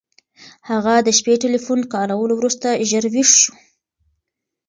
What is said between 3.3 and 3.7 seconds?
شو.